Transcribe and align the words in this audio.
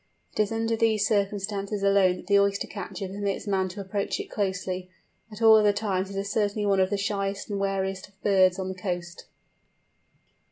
It 0.35 0.39
is 0.41 0.51
under 0.51 0.75
these 0.75 1.05
circumstances 1.05 1.83
alone 1.83 2.15
that 2.15 2.25
the 2.25 2.39
Oyster 2.39 2.65
catcher 2.65 3.07
permits 3.07 3.45
man 3.45 3.69
to 3.69 3.81
approach 3.81 4.19
it 4.19 4.31
closely; 4.31 4.89
at 5.31 5.43
all 5.43 5.55
other 5.57 5.71
times 5.71 6.09
it 6.09 6.19
is 6.19 6.31
certainly 6.31 6.65
one 6.65 6.79
of 6.79 6.89
the 6.89 6.97
shyest 6.97 7.51
and 7.51 7.59
wariest 7.59 8.07
of 8.07 8.23
birds 8.23 8.57
on 8.57 8.69
the 8.69 8.73
coast. 8.73 9.25